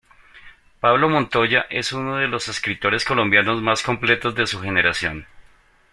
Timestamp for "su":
4.47-4.59